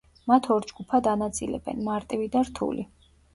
[0.29, 2.89] მათ ორ ჯგუფად ანაწილებენ: მარტივი და რთული.